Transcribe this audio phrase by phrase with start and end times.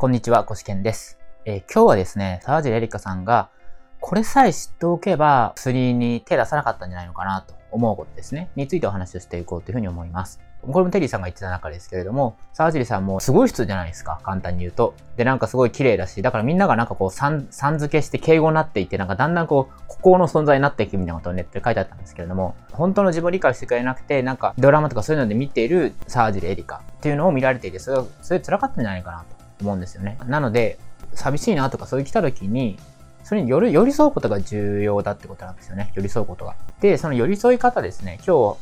[0.00, 1.18] こんにちは、コシケンです。
[1.44, 3.50] えー今日はですね、沢尻エリカさんが、
[4.00, 8.48] これさえ知っておけば、薬に手出さなかったんじゃないのかなと思うことですね。
[8.56, 10.40] についてお話をしていこうというふうに思います。
[10.62, 14.94] これもテリーさんが言ってた中ですけれども、沢尻さんもすごい人じゃないですか、簡単に言うと。
[15.18, 30.18] で、なんかすごい綺麗だし、だからみんながなんかこう、さん、さん付けして敬語になっていって、なんかだんだんこう、孤高の存在になっていくみたいなことをネットで書いてあったんですけれども、本当の自分を理解してくれなくて、なんかドラマとかそういうので見ている沢尻エリカっていうのを見られていて、それが、それ辛かったんじゃないかなと思うんですよね。
[30.26, 30.78] なので、
[31.14, 32.78] 寂しいなとかそういう来た時に、
[33.22, 35.92] それによる寄り添うことが重要だってことなんですよね。
[35.94, 36.56] 寄り添うことが。
[36.80, 38.18] で、その寄り添い方ですね。
[38.26, 38.58] 今日、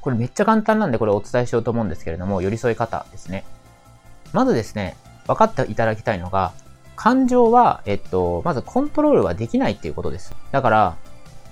[0.00, 3.44] これめっちゃ簡単なんでこれお伝えしようと思うんですけれども、寄り添い方ですね。
[4.32, 6.52] まずですね、分かっていただきたいのが、
[6.94, 10.34] 感情は、えっと、まずコントロールはできないっていうことです。
[10.52, 10.96] だから、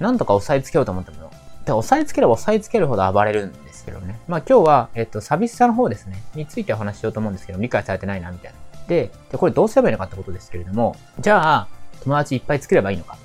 [0.00, 1.30] なんとか押さえつけようと思っても、
[1.64, 4.18] で押さえつければ押さえつけるほど暴れるんですけどね。
[4.28, 8.58] まあ今日は、えっと、寂しさの方ですね、についてお話ししようと思うんですけど、理解されてないな、みたいな。
[8.88, 11.68] で、でこれどうすればいいのかってことですけれども、じゃあ、
[12.02, 13.16] 友達いっぱい作ればいいのか。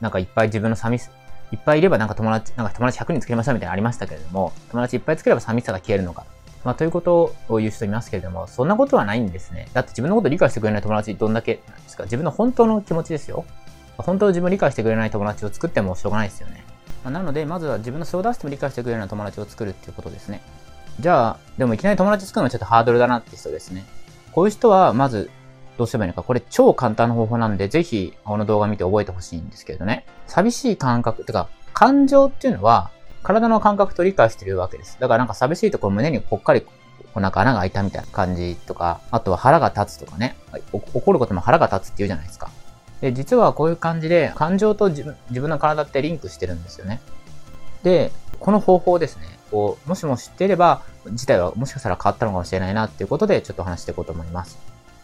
[0.00, 1.08] なんかいっぱい自分の寂し、
[1.50, 6.24] いっぱいいればなんか友達、なんか友達100人作りましたみたいなのありましたけれども、友達いっぱい作れば寂しさが消えるのか。
[6.64, 9.68] まあ、ということを言う人いますけれども、そんなことはないんですね。
[9.72, 13.44] だって自分のこと理解してくれない友達どんだけなんですか自分の本当の気持ちですよ。
[13.96, 16.64] 本当の自分を理解してくれない友達を作ってもしょうがないですよね。
[17.04, 20.42] まあなので、まずは自分の素を出しても理解してくれるような友達を作るっていうことですね。
[21.00, 23.86] じゃあ、でもいきなり友達作るのはちょっとハードルだなって人ですね。
[24.32, 25.30] こういう人は、まず、
[25.76, 26.22] どうすればいいのか。
[26.22, 30.06] これ超簡単な方法なんで、ぜひ、この動画見て覚えてほしいんですけれどね。
[30.26, 32.90] 寂しい感覚、てか、感情っていうのは、
[33.22, 34.98] 体の感覚と理解してるわけです。
[35.00, 36.70] だからなんか寂しいところ胸にぽっかり、こ
[37.16, 40.36] うなんか穴が開いたみたいな感じとか、あとは腹が立つとかね。
[40.72, 42.50] 怒ることも腹が立つって言うじゃないですか。
[43.00, 47.00] で、実はこういう感じで、感情と自分の体ってリンクしてるんですよね。
[47.82, 49.37] で、この方法ですね。
[49.50, 54.58] こう、もしも知っていれば、自体はもしかしたら変わったのかもしれないなっていうことで、ちょっと話していこうと思います。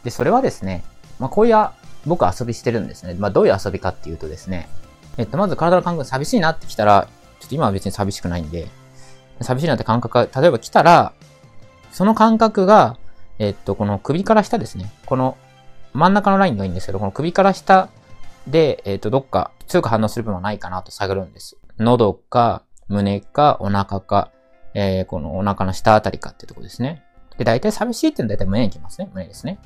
[0.05, 0.85] で、それはですね、
[1.19, 1.69] まあ、こういう
[2.07, 3.15] 僕遊びしてるんですね。
[3.15, 4.69] まあ、どういう遊びかっていうとですね、
[5.17, 7.09] えっと、まず体の感覚寂しいなってきたら、
[7.41, 8.69] ちょっと今は別に寂しくないんで、
[9.41, 11.13] 寂しいなって感覚が、例えば来たら、
[11.93, 12.97] その感覚が、
[13.39, 14.93] えっと、この首から下ですね。
[15.07, 15.37] この
[15.93, 17.89] 真ん中のラインがいいんですけど、この首から下
[18.47, 21.57] で、えっと、どっか強く反応する部分はないかなと探るんです。
[21.79, 24.31] 喉か、胸か、お腹か、
[24.75, 27.05] えー、このお腹の下あたりかっていうとこですね。
[27.39, 29.09] で、大体寂しいっていうのは大体胸に来ますね。
[29.13, 29.59] 胸ですね。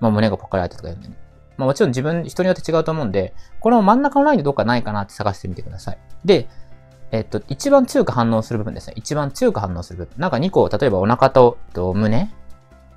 [0.00, 1.16] まあ胸がぽっかり開いてとか言うんでね。
[1.56, 5.98] まあもちろん自分、人によって違うと思うんで、この真ん中のラインでどっかないかなって探してみてください。
[6.24, 6.48] で、
[7.10, 8.94] えっと、一番強く反応する部分ですね。
[8.96, 10.14] 一番強く反応する部分。
[10.18, 12.30] なんか2個、例えばお腹とと胸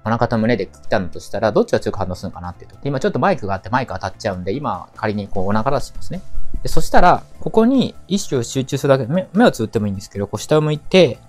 [0.06, 2.78] お腹と胸で来たのとしたら、どっちが強く反応するのかなっていうと。
[2.84, 6.22] 今ちょっとマイクがあってマイク当たっちゃうんで、今仮にこうお腹出しますね。
[6.62, 11.20] でそしたら、ここに意識を集中するだけ、目目をつぶってもいいんですけど、こう下を向いて、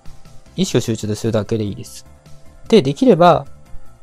[0.57, 2.07] 意識を集中するだけでいいです。
[2.69, 3.47] で、できれば、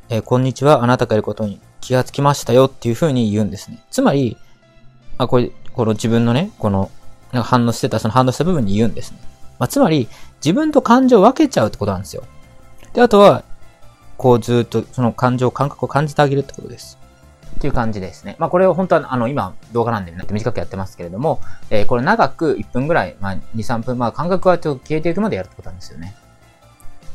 [0.10, 3.84] えーこんにちは、あなたがいることに気がつきましたよっていう風に言うんですね。
[3.92, 4.38] つまり、
[5.18, 6.92] あ、これ、この自分のね、この、
[7.32, 9.18] なんか反応してた、その反応した部分に言うんですね。
[9.60, 10.08] まあ、つまり、
[10.44, 12.24] 自分と感情を分けちゃうってことなんですよ。
[12.94, 13.44] で、あとは、
[14.18, 16.98] こうずっとその感情、感覚を感じてあげるってことです。
[17.58, 18.36] っていう感じですね。
[18.40, 21.40] まあこれを本当はあの今動画なんで短くやってますけれども、
[21.70, 26.16] えーこれ長く1分ぐらい、まあ2、3分、まあ感覚はちょっと消えていくまでやるってことなんですよね。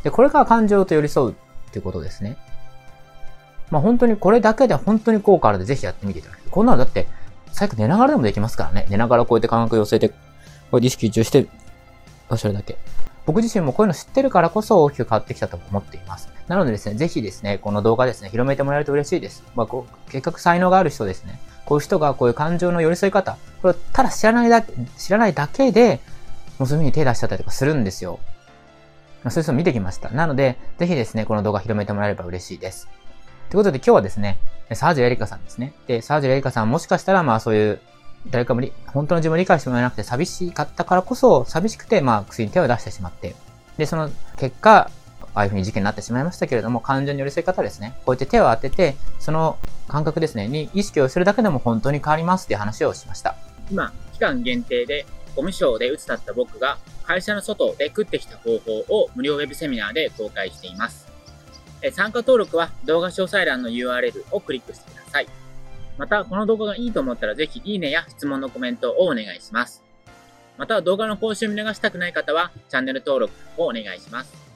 [0.08, 1.34] で、これから感情と寄り添うっ
[1.70, 2.38] てことですね。
[3.70, 6.50] まあ本当にこれだけで本当に効果あるのでぜひやってみていただきたい。
[6.50, 7.06] こんなのだって
[7.52, 8.86] 最悪寝ながらでもできますからね。
[8.88, 10.14] 寝ながらこうやって感覚寄せて、こ
[10.74, 11.46] れで意識集中して、
[12.36, 12.78] それだけ。
[13.26, 16.30] 僕自身もこういうの知ってるからこそ大きく変わってきたと思っています。
[16.46, 19.44] なのでですね、ぜひですね、この動画ですね、広めてもらえると嬉しいです。
[19.54, 21.38] まあ、こう、結局才能がある人ですね。
[21.66, 26.00] こういう人がこういう感情の寄り添い方、これただ知らないだけ、知らないだけで、
[26.58, 28.18] もうそういう風に手出しちゃったりとかするんですよ。
[29.24, 30.10] そういう人見てきました。
[30.10, 32.88] なので、ぜひですね、この動画広めてもらえれば嬉しいです。
[33.50, 34.38] ということで今日はですね、
[34.72, 35.72] サージュエリカさんですね。
[35.86, 37.80] で、サージュエリカさんもしかしたらまあそういう、
[38.30, 43.34] 誰かも本当の自分を理解してもらえなくて寂しかったからこそ、寂しくてまあ薬に手を出してしまって、
[43.76, 44.90] で、その結果、
[45.34, 47.94] ああいうふうに事件になってしまいましたけれども、感情に寄り添い方ですね。
[48.04, 49.56] こうやって手を当てて、その
[49.86, 53.36] 感覚ですね、に意識をするだけでも本当に変わりますっていう話をしました。
[53.70, 55.06] 今、期間限定で、
[55.36, 61.08] ゴミショーで鬱だった僕が、会社の外で食ってきた方法を無料ウェブセミナーで公開しています。
[61.92, 65.26] 参加登録は動画詳細欄の URL をクリックしてください。
[65.96, 69.82] また、この動画がいいと思ったらぜひいいねや質問のコメントをお願いします。
[70.58, 74.47] また、動画の更新を見逃したくない方は、チャンネル登録をお願いします。